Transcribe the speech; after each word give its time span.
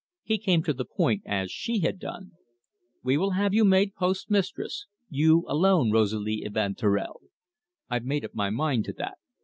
He 0.23 0.39
came 0.39 0.63
to 0.63 0.73
the 0.73 0.83
point 0.83 1.21
as 1.27 1.51
she 1.51 1.81
had 1.81 1.99
done: 1.99 2.31
"We 3.03 3.17
will 3.19 3.33
have 3.37 3.53
you 3.53 3.63
made 3.63 3.93
postmistress 3.93 4.87
you 5.11 5.45
alone, 5.47 5.91
Rosalie 5.91 6.43
Evanturel. 6.43 7.21
I've 7.87 8.03
made 8.05 8.25
up 8.25 8.33
my 8.33 8.49
mind 8.49 8.85
to 8.85 8.93
that. 8.93 9.19